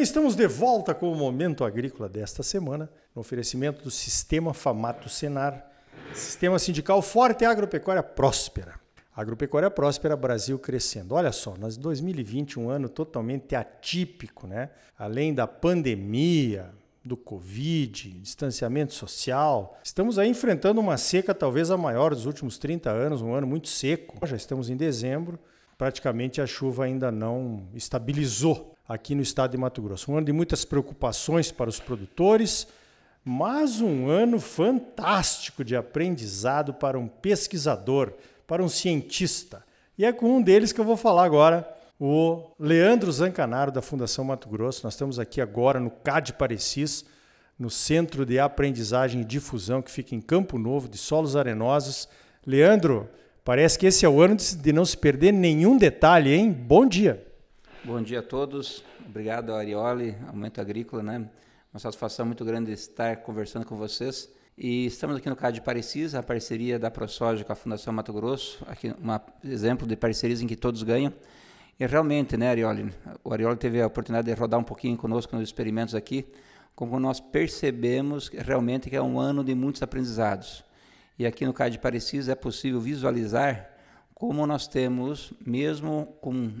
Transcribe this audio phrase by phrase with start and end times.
[0.00, 5.10] Bem, estamos de volta com o Momento Agrícola desta semana, no oferecimento do Sistema Famato
[5.10, 5.70] Senar,
[6.14, 8.80] Sistema Sindical Forte e Agropecuária Próspera.
[9.14, 11.14] Agropecuária Próspera, Brasil crescendo.
[11.14, 14.70] Olha só, nós 2020, um ano totalmente atípico, né?
[14.98, 16.70] Além da pandemia,
[17.04, 22.90] do Covid, distanciamento social, estamos aí enfrentando uma seca talvez a maior dos últimos 30
[22.90, 24.26] anos, um ano muito seco.
[24.26, 25.38] Já estamos em dezembro,
[25.76, 30.10] praticamente a chuva ainda não estabilizou aqui no estado de Mato Grosso.
[30.10, 32.66] Um ano de muitas preocupações para os produtores,
[33.24, 38.12] mas um ano fantástico de aprendizado para um pesquisador,
[38.48, 39.64] para um cientista.
[39.96, 44.24] E é com um deles que eu vou falar agora, o Leandro Zancanaro, da Fundação
[44.24, 44.80] Mato Grosso.
[44.82, 47.04] Nós estamos aqui agora no CAD Parecis,
[47.56, 52.08] no Centro de Aprendizagem e Difusão, que fica em Campo Novo, de Solos Arenosos.
[52.44, 53.08] Leandro,
[53.44, 56.50] parece que esse é o ano de não se perder nenhum detalhe, hein?
[56.50, 57.29] Bom dia!
[57.82, 58.84] Bom dia a todos.
[59.06, 61.26] Obrigado, Arioli, Aumento Agrícola, né?
[61.72, 64.30] Uma satisfação muito grande estar conversando com vocês.
[64.56, 68.12] E estamos aqui no CAD de Parecis, a parceria da ProSoja com a Fundação Mato
[68.12, 71.10] Grosso, aqui um exemplo de parcerias em que todos ganham.
[71.78, 72.92] E realmente, né, Arioli,
[73.24, 76.26] o Arioli teve a oportunidade de rodar um pouquinho conosco nos experimentos aqui,
[76.74, 80.62] como nós percebemos realmente que é um ano de muitos aprendizados.
[81.18, 83.69] E aqui no CAD de Parecis é possível visualizar
[84.20, 86.52] como nós temos, mesmo com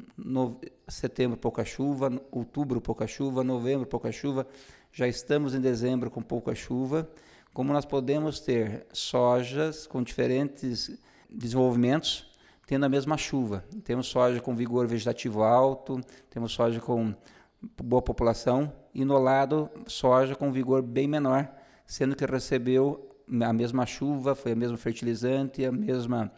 [0.88, 4.46] setembro pouca chuva, outubro pouca chuva, novembro pouca chuva,
[4.90, 7.06] já estamos em dezembro com pouca chuva,
[7.52, 12.30] como nós podemos ter sojas com diferentes desenvolvimentos
[12.66, 13.62] tendo a mesma chuva.
[13.84, 16.00] Temos soja com vigor vegetativo alto,
[16.30, 17.14] temos soja com
[17.82, 21.46] boa população e no lado soja com vigor bem menor,
[21.86, 26.32] sendo que recebeu a mesma chuva, foi a mesma fertilizante, a mesma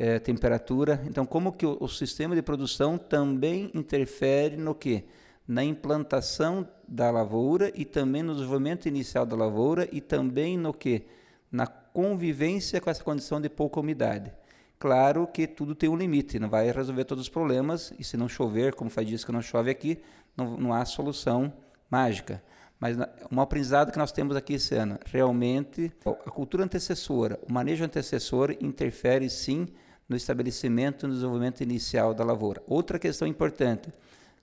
[0.00, 1.02] é, temperatura.
[1.06, 5.04] Então, como que o, o, sistema de produção também interfere no que?
[5.46, 11.04] Na implantação da lavoura e também no desenvolvimento inicial da lavoura e também no que?
[11.52, 14.32] Na convivência com essa condição de pouca umidade.
[14.78, 18.26] Claro que tudo tem um limite, não vai resolver todos os problemas, e se não
[18.26, 19.98] chover, como faz dias que não chove aqui,
[20.34, 21.52] não, não há solução
[21.90, 22.42] mágica.
[22.78, 22.96] Mas
[23.30, 28.56] um aprendizado que nós temos aqui esse ano, realmente, a cultura antecessora, o manejo antecessor
[28.62, 29.68] interfere sim
[30.10, 32.60] no estabelecimento e no desenvolvimento inicial da lavoura.
[32.66, 33.92] Outra questão importante,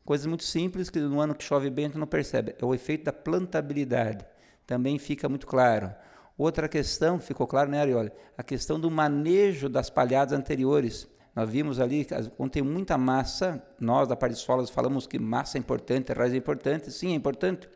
[0.05, 3.03] coisas muito simples que no ano que chove bem gente não percebe, é o efeito
[3.03, 4.25] da plantabilidade.
[4.65, 5.93] Também fica muito claro.
[6.37, 8.13] Outra questão, ficou claro, né, Arioli?
[8.37, 11.05] A questão do manejo das palhadas anteriores.
[11.35, 12.07] Nós vimos ali,
[12.37, 16.33] quando tem muita massa, nós da parte de solas falamos que massa é importante, raiz
[16.33, 17.67] é importante, sim, é importante,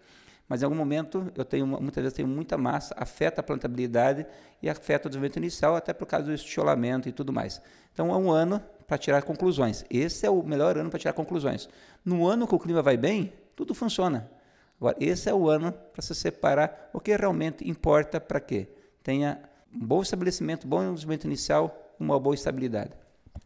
[0.52, 4.28] mas em algum momento eu tenho muitas vezes tenho muita massa, afeta a plantabilidade
[4.62, 7.62] e afeta o desenvolvimento inicial, até por causa do estiolamento e tudo mais.
[7.94, 9.86] Então é um ano para tirar conclusões.
[9.90, 11.70] Esse é o melhor ano para tirar conclusões.
[12.04, 14.30] No ano que o clima vai bem, tudo funciona.
[14.78, 18.68] Agora, esse é o ano para se separar o que realmente importa para que
[19.02, 19.40] tenha
[19.74, 22.92] um bom estabelecimento, bom desenvolvimento inicial, uma boa estabilidade.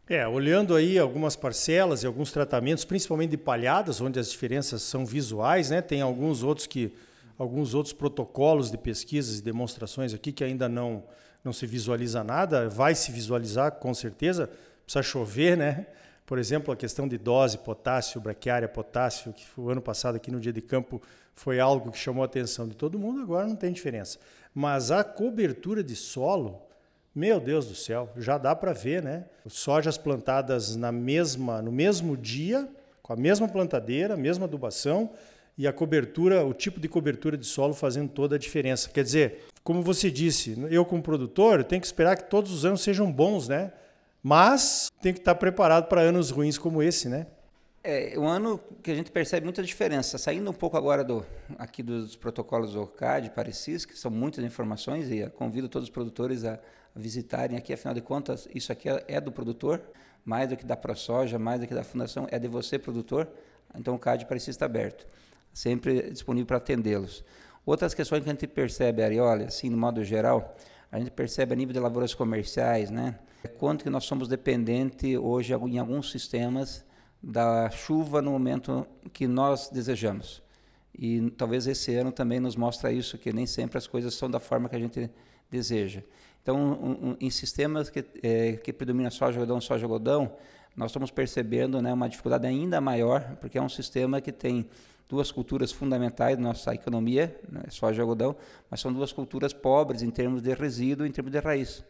[0.08, 5.04] É, olhando aí algumas parcelas e alguns tratamentos, principalmente de palhadas, onde as diferenças são
[5.04, 5.82] visuais, né?
[5.82, 6.94] Tem alguns outros que
[7.36, 11.02] alguns outros protocolos de pesquisas e demonstrações aqui que ainda não
[11.44, 14.50] não se visualiza nada, vai se visualizar com certeza,
[14.84, 15.86] precisa chover, né?
[16.26, 20.40] Por exemplo, a questão de dose, potássio, braquiária, potássio, que o ano passado aqui no
[20.40, 21.00] dia de campo
[21.36, 24.18] foi algo que chamou a atenção de todo mundo, agora não tem diferença.
[24.52, 26.65] Mas a cobertura de solo,
[27.16, 29.24] meu Deus do céu, já dá para ver, né?
[29.48, 32.68] Sojas plantadas na mesma, no mesmo dia,
[33.02, 35.10] com a mesma plantadeira, mesma adubação
[35.56, 38.90] e a cobertura, o tipo de cobertura de solo fazendo toda a diferença.
[38.90, 42.82] Quer dizer, como você disse, eu como produtor tenho que esperar que todos os anos
[42.82, 43.72] sejam bons, né?
[44.22, 47.26] Mas tem que estar preparado para anos ruins como esse, né?
[47.82, 50.18] É um ano que a gente percebe muita diferença.
[50.18, 51.24] Saindo um pouco agora do
[51.56, 56.44] aqui dos protocolos do OCAD, Parecis, que são muitas informações e convido todos os produtores
[56.44, 56.58] a
[56.96, 59.82] visitarem aqui, afinal de contas, isso aqui é, é do produtor,
[60.24, 63.28] mais do que da ProSoja, mais do que da fundação, é de você, produtor.
[63.74, 65.06] Então o CAD precisa estar aberto,
[65.52, 67.22] sempre disponível para atendê-los.
[67.64, 70.56] Outras questões que a gente percebe, Arioli, assim, no modo geral,
[70.90, 73.18] a gente percebe a nível de lavouras comerciais, né?
[73.58, 76.84] Quanto que nós somos dependentes hoje em alguns sistemas
[77.22, 80.42] da chuva no momento que nós desejamos.
[80.98, 84.40] E talvez esse ano também nos mostra isso, que nem sempre as coisas são da
[84.40, 85.10] forma que a gente
[85.50, 86.02] deseja.
[86.46, 90.30] Então, um, um, em sistemas que, é, que predomina soja, algodão, soja, algodão,
[90.76, 94.68] nós estamos percebendo né, uma dificuldade ainda maior, porque é um sistema que tem
[95.08, 98.36] duas culturas fundamentais da nossa economia, né, soja e algodão,
[98.70, 101.84] mas são duas culturas pobres em termos de resíduo, em termos de raiz.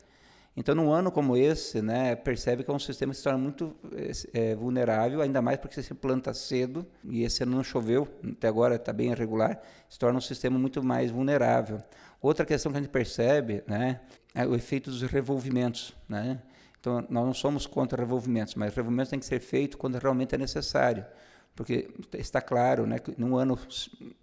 [0.57, 3.77] Então, num ano como esse, né, percebe que é um sistema que se torna muito
[4.33, 8.77] é, vulnerável, ainda mais porque se planta cedo, e esse ano não choveu, até agora
[8.77, 11.83] está bem irregular, se torna um sistema muito mais vulnerável.
[12.27, 14.01] Outra questão que a gente percebe né,
[14.35, 15.95] é o efeito dos revolvimentos.
[16.09, 16.43] Né?
[16.81, 20.39] Então, nós não somos contra revolvimentos, mas revolvimentos têm que ser feitos quando realmente é
[20.39, 21.07] necessário.
[21.55, 23.57] Porque está claro né, que num ano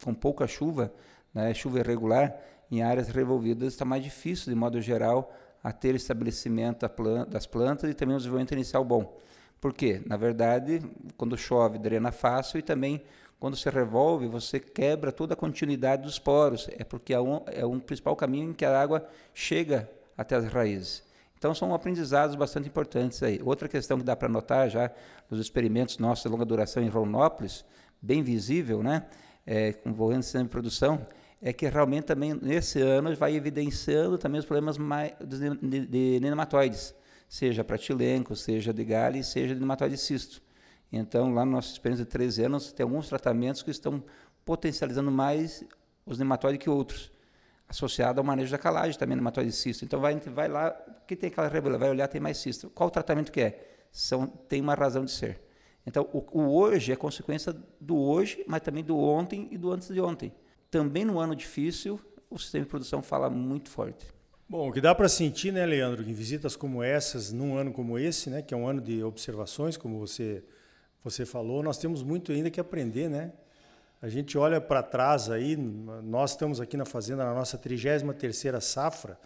[0.04, 0.94] com pouca chuva,
[1.34, 2.36] né, chuva irregular,
[2.70, 5.34] em áreas revolvidas está mais difícil, de modo geral,
[5.64, 6.86] a ter estabelecimento
[7.30, 9.18] das plantas e também um desenvolvimento inicial bom.
[9.62, 10.02] Por quê?
[10.06, 10.82] Na verdade,
[11.16, 13.02] quando chove, drena fácil e também
[13.44, 16.69] quando se revolve, você quebra toda a continuidade dos poros.
[16.78, 20.45] É porque é um, é um principal caminho em que a água chega até as
[20.45, 21.04] raízes.
[21.38, 23.42] Então, são aprendizados bastante importantes aí.
[23.44, 24.90] Outra questão que dá para notar já
[25.30, 27.66] nos experimentos nossos de longa duração em Ronópolis,
[28.01, 29.07] bem visível, né?
[29.46, 31.06] É, envolvendo sistema de produção,
[31.42, 36.19] é que realmente também nesse ano vai evidenciando também os problemas mais de, de, de
[36.22, 36.96] nematóides,
[37.28, 40.42] seja pratilenco, seja de galho, seja de nematóide cisto.
[40.95, 44.04] Então, lá na nossa experiência de 13 anos, tem alguns tratamentos que estão
[44.45, 45.63] potencializando mais
[46.06, 47.12] os nematóides que outros,
[47.68, 49.84] associado ao manejo da calagem também nematóide cisto.
[49.84, 50.72] Então, vai, vai lá,
[51.07, 52.69] que tem aquela rebelião, vai olhar, tem mais cisto.
[52.69, 53.86] Qual o tratamento que é?
[53.92, 55.42] São, tem uma razão de ser.
[55.86, 59.88] Então, o, o hoje é consequência do hoje, mas também do ontem e do antes
[59.88, 60.34] de ontem
[60.74, 62.00] também no ano difícil,
[62.31, 64.07] o sistema de produção fala muito forte.
[64.50, 68.00] Bom, o que dá para sentir, né, Leandro, em visitas como essas, num ano como
[68.00, 70.44] esse, né, que é um ano de observações, como você
[71.04, 73.32] você falou, nós temos muito ainda que aprender, né?
[74.02, 79.18] A gente olha para trás aí, nós estamos aqui na fazenda na nossa 33ª safra,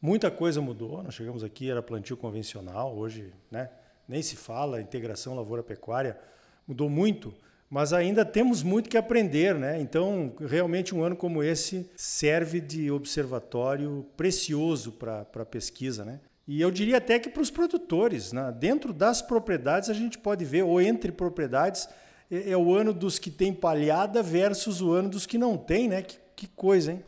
[0.00, 3.70] muita coisa mudou, nós chegamos aqui, era plantio convencional, hoje, né,
[4.08, 6.18] nem se fala, integração lavoura-pecuária
[6.66, 7.32] mudou muito,
[7.68, 9.80] mas ainda temos muito que aprender, né?
[9.80, 16.20] Então, realmente um ano como esse serve de observatório precioso para a pesquisa, né?
[16.46, 18.54] E eu diria até que para os produtores, né?
[18.56, 21.88] dentro das propriedades a gente pode ver, ou entre propriedades,
[22.30, 25.88] é, é, o ano dos que tem palhada versus o ano dos que não tem,
[25.88, 26.02] né?
[26.02, 27.04] Que, que coisa, hein?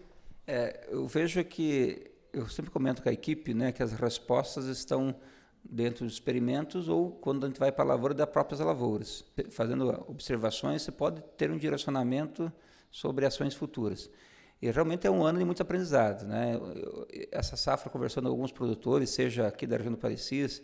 [0.46, 5.14] É, eu vejo que, eu sempre comento com a equipe, né, que as respostas estão
[5.62, 9.24] dentro dos experimentos ou quando a gente vai para a lavoura das próprias lavouras.
[9.50, 12.50] Fazendo observações, você pode ter um direcionamento
[12.90, 14.10] sobre ações futuras.
[14.60, 16.26] E realmente é um ano de muito aprendizado.
[16.26, 16.58] Né?
[17.30, 20.62] Essa safra, conversando com alguns produtores, seja aqui da região do Parecis,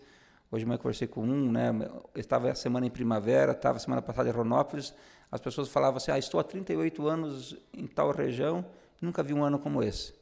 [0.50, 1.70] hoje manhã conversei com um, né?
[2.14, 4.94] estava a semana em primavera, estava semana passada em Ronópolis,
[5.30, 8.64] as pessoas falavam assim, ah, estou há 38 anos em tal região,
[9.00, 10.12] nunca vi um ano como esse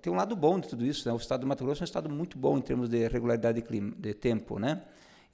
[0.00, 1.14] tem um lado bom de tudo isso, né?
[1.14, 3.66] O estado do Mato Grosso é um estado muito bom em termos de regularidade de,
[3.66, 4.82] clima, de tempo, né?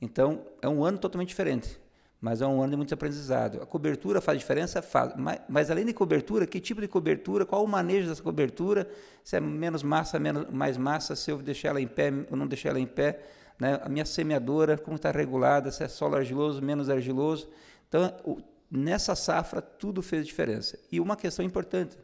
[0.01, 1.79] Então, é um ano totalmente diferente,
[2.21, 3.63] mas é um ano de muito aprendizado.
[3.63, 4.83] A cobertura faz diferença?
[4.83, 5.13] Faz.
[5.17, 8.89] Mas, mas, além de cobertura, que tipo de cobertura, qual o manejo dessa cobertura,
[9.23, 12.47] se é menos massa, menos, mais massa, se eu deixar ela em pé ou não
[12.47, 13.21] deixar ela em pé,
[13.59, 13.81] né?
[13.83, 17.49] a minha semeadora, como está regulada, se é solo argiloso, menos argiloso.
[17.89, 18.39] Então, o,
[18.69, 20.77] nessa safra, tudo fez diferença.
[20.91, 21.97] E uma questão importante,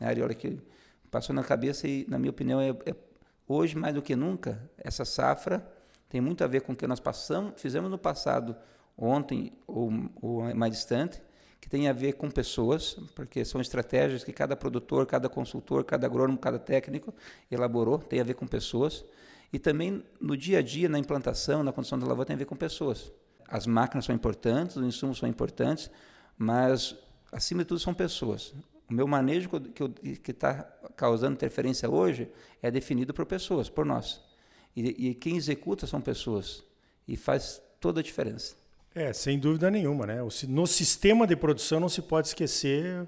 [0.00, 0.58] né, Ariola, que
[1.10, 2.94] passou na cabeça e, na minha opinião, é, é,
[3.46, 5.66] hoje mais do que nunca, essa safra
[6.08, 8.56] tem muito a ver com o que nós passamos, fizemos no passado,
[9.00, 11.20] ontem ou, ou mais distante,
[11.60, 16.06] que tem a ver com pessoas, porque são estratégias que cada produtor, cada consultor, cada
[16.06, 17.14] agrônomo, cada técnico
[17.50, 19.04] elaborou, tem a ver com pessoas.
[19.52, 22.44] E também no dia a dia, na implantação, na condição da lavoura, tem a ver
[22.44, 23.12] com pessoas.
[23.48, 25.90] As máquinas são importantes, os insumos são importantes,
[26.38, 26.96] mas,
[27.32, 28.54] acima de tudo, são pessoas.
[28.88, 30.64] O meu manejo que está
[30.96, 32.28] causando interferência hoje
[32.62, 34.20] é definido por pessoas, por nós.
[34.74, 36.64] E, e, quem executa são pessoas.
[37.06, 38.56] E faz toda a diferença.
[38.94, 40.06] É, sem dúvida nenhuma.
[40.06, 40.18] Né?
[40.48, 43.06] No sistema de produção não se pode esquecer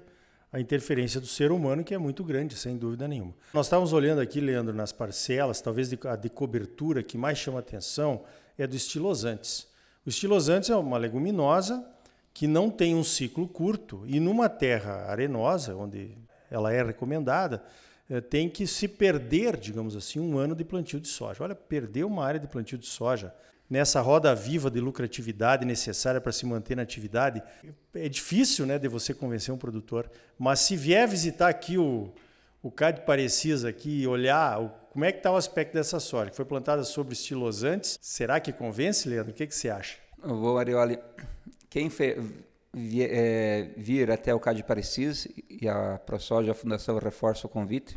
[0.51, 3.33] a interferência do ser humano, que é muito grande, sem dúvida nenhuma.
[3.53, 8.23] Nós estávamos olhando aqui, Leandro, nas parcelas, talvez a de cobertura que mais chama atenção
[8.57, 9.67] é do estilosantes.
[10.05, 11.83] O estilosantes é uma leguminosa
[12.33, 16.15] que não tem um ciclo curto e numa terra arenosa, onde
[16.49, 17.63] ela é recomendada,
[18.09, 21.43] eh, tem que se perder, digamos assim, um ano de plantio de soja.
[21.43, 23.33] Olha, perder uma área de plantio de soja
[23.73, 27.41] nessa roda viva de lucratividade necessária para se manter na atividade,
[27.95, 30.11] é difícil né, de você convencer um produtor.
[30.37, 32.13] Mas se vier visitar aqui o,
[32.61, 36.29] o CAD Parecis aqui e olhar o, como é que está o aspecto dessa soja,
[36.29, 39.31] que foi plantada sobre estilosantes, será que convence, Leandro?
[39.31, 39.97] O que, que você acha?
[40.23, 40.99] Vou, Arioli,
[41.67, 47.49] quem vir, é, vir até o CAD Parecis e a ProSoja, a Fundação reforça o
[47.49, 47.95] convite,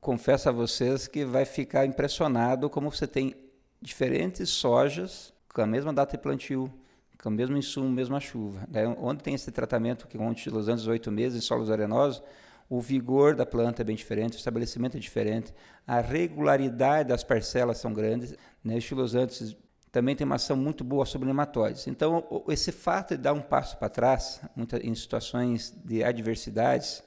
[0.00, 3.36] confesso a vocês que vai ficar impressionado como você tem
[3.82, 6.72] diferentes sojas com a mesma data de plantio,
[7.22, 8.66] com o mesmo insumo, mesma chuva.
[8.70, 8.86] Né?
[8.98, 12.22] Onde tem esse tratamento que com Los Angeles oito meses em solos arenosos,
[12.68, 15.52] o vigor da planta é bem diferente, o estabelecimento é diferente,
[15.86, 18.34] a regularidade das parcelas são grandes.
[18.64, 18.76] Né?
[18.76, 19.54] Os filosantes
[19.90, 21.86] também tem uma ação muito boa sobre nematóides.
[21.86, 27.02] Então, esse fato de dar um passo para trás, muita, em situações de adversidades,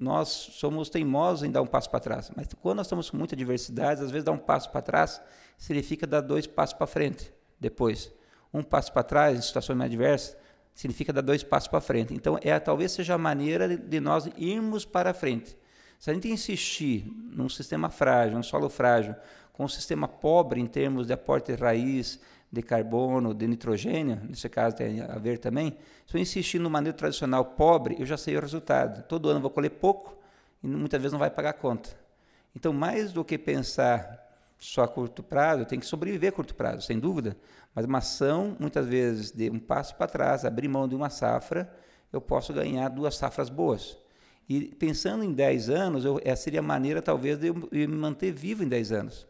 [0.00, 2.30] nós somos teimosos em dar um passo para trás.
[2.34, 5.20] Mas quando nós estamos com muita adversidade, às vezes dar um passo para trás
[5.56, 8.12] significa dar dois passos para frente depois.
[8.52, 10.36] Um passo para trás, em situações mais adversas,
[10.74, 12.12] significa dar dois passos para frente.
[12.12, 15.56] Então, é talvez seja a maneira de nós irmos para frente.
[15.98, 19.14] Se a gente insistir num sistema frágil, um solo frágil,
[19.52, 24.48] com um sistema pobre em termos de aporte de raiz, de carbono, de nitrogênio, nesse
[24.48, 25.76] caso tem a ver também,
[26.06, 29.02] se eu insistir no manejo tradicional pobre, eu já sei o resultado.
[29.06, 30.16] Todo ano eu vou colher pouco
[30.62, 31.90] e muitas vezes não vai pagar a conta.
[32.54, 34.24] Então, mais do que pensar
[34.58, 37.36] só a curto prazo, eu tenho que sobreviver a curto prazo, sem dúvida,
[37.74, 41.70] mas uma ação, muitas vezes, de um passo para trás, abrir mão de uma safra,
[42.12, 43.98] eu posso ganhar duas safras boas.
[44.48, 48.32] E pensando em 10 anos, eu, essa seria a maneira, talvez, de eu me manter
[48.32, 49.26] vivo em 10 anos.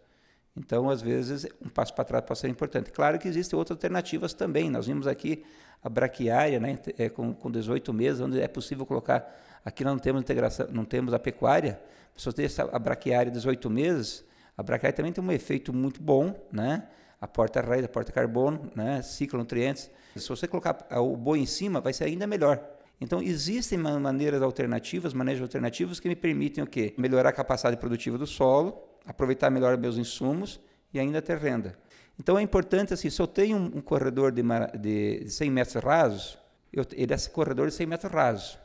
[0.57, 2.91] Então, às vezes, um passo para trás pode ser importante.
[2.91, 4.71] Claro que existem outras alternativas também.
[4.71, 5.45] Nós vimos aqui
[5.83, 9.31] a braquiária, né, é, com, com 18 meses, onde é possível colocar.
[9.65, 11.79] Aqui nós não temos integração, não temos a pecuária.
[12.17, 14.25] Se você tem a braquiária 18 meses,
[14.57, 16.89] a braquiária também tem um efeito muito bom, né?
[17.21, 19.03] A porta raiz, a porta carbono, né?
[19.03, 19.91] Ciclo nutrientes.
[20.17, 22.63] Se você colocar o boi em cima, vai ser ainda melhor.
[22.99, 26.95] Então, existem maneiras alternativas, manejos alternativos que me permitem o quê?
[26.97, 30.61] Melhorar a capacidade produtiva do solo, aproveitar melhor meus insumos
[30.93, 31.79] e ainda ter renda.
[32.19, 34.43] Então, é importante, assim, se eu tenho um, corredor de,
[34.79, 36.39] de 100 metros rasos,
[36.73, 38.59] eu, ele é esse corredor de 100 metros rasos.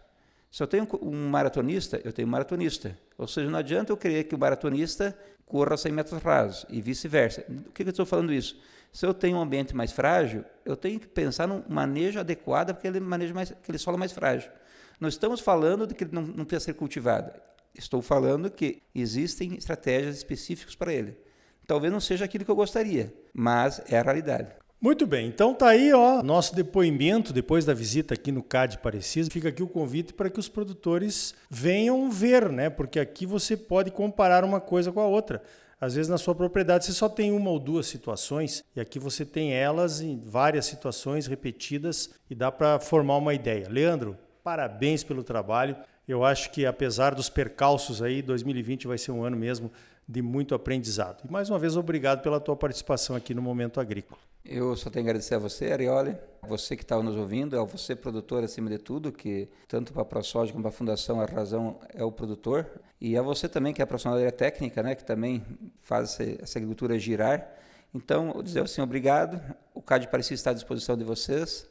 [0.50, 2.98] Se eu tenho um maratonista, eu tenho um maratonista.
[3.18, 7.46] Ou seja, não adianta eu querer que o maratonista corra 100 metros rasos e vice-versa.
[7.50, 8.60] O que, que eu estou falando isso?
[8.92, 12.78] Se eu tenho um ambiente mais frágil, eu tenho que pensar num manejo adequado para
[12.78, 14.52] aquele, manejo mais, aquele solo mais frágil.
[15.00, 17.32] Não estamos falando de que ele não, não precisa ser cultivado.
[17.74, 21.18] Estou falando que existem estratégias específicas para ele.
[21.66, 24.50] Talvez não seja aquilo que eu gostaria, mas é a realidade.
[24.84, 29.28] Muito bem, então tá aí ó, nosso depoimento depois da visita aqui no CAD Parecis.
[29.32, 32.68] Fica aqui o convite para que os produtores venham ver, né?
[32.68, 35.44] Porque aqui você pode comparar uma coisa com a outra.
[35.80, 39.24] Às vezes na sua propriedade você só tem uma ou duas situações e aqui você
[39.24, 43.68] tem elas em várias situações repetidas e dá para formar uma ideia.
[43.70, 45.76] Leandro, parabéns pelo trabalho.
[46.08, 49.72] Eu acho que apesar dos percalços aí, 2020 vai ser um ano mesmo
[50.08, 51.24] de muito aprendizado.
[51.28, 54.20] E mais uma vez obrigado pela tua participação aqui no Momento Agrícola.
[54.44, 57.96] Eu só tenho a agradecer a você, Arioli, você que está nos ouvindo, é você
[57.96, 61.80] produtor acima de tudo, que tanto para a ProSoja como para a Fundação a razão
[61.94, 62.68] é o produtor,
[63.00, 65.46] e a você também que é profissional da área técnica, né, que também
[65.84, 67.48] faz essa agricultura girar.
[67.94, 69.40] Então, eu dizer assim, obrigado,
[69.76, 71.70] o CAD Parecia está à disposição de vocês,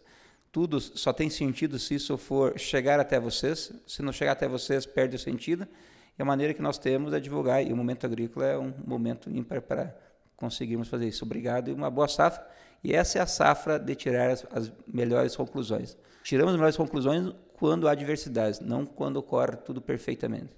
[0.52, 4.85] tudo só tem sentido se isso for chegar até vocês, se não chegar até vocês,
[4.85, 5.66] perde o sentido,
[6.19, 9.30] e a maneira que nós temos é divulgar, e o Momento Agrícola é um momento
[9.30, 9.97] ímpar para
[10.37, 11.25] conseguirmos fazer isso.
[11.25, 12.45] Obrigado e uma boa safra.
[12.83, 15.97] E essa é a safra de tirar as, as melhores conclusões.
[16.25, 20.49] Tiramos as melhores conclusões quando há diversidades, não quando ocorre tudo perfeitamente.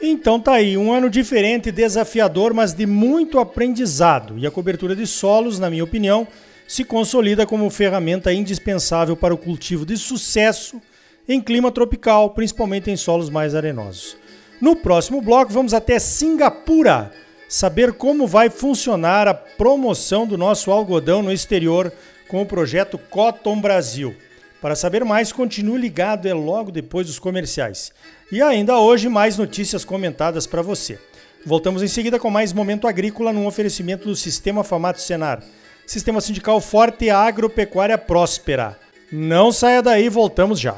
[0.00, 4.38] Então tá aí, um ano diferente, desafiador, mas de muito aprendizado.
[4.38, 6.26] E a cobertura de solos, na minha opinião,
[6.72, 10.80] se consolida como ferramenta indispensável para o cultivo de sucesso
[11.28, 14.16] em clima tropical, principalmente em solos mais arenosos.
[14.58, 17.12] No próximo bloco, vamos até Singapura
[17.46, 21.92] saber como vai funcionar a promoção do nosso algodão no exterior
[22.26, 24.16] com o projeto Cotton Brasil.
[24.58, 27.92] Para saber mais, continue ligado, é logo depois dos comerciais.
[28.32, 30.98] E ainda hoje, mais notícias comentadas para você.
[31.44, 35.42] Voltamos em seguida com mais Momento Agrícola num oferecimento do Sistema Famato Senar.
[35.86, 38.78] Sistema sindical forte e agropecuária próspera.
[39.10, 40.76] Não saia daí, voltamos já.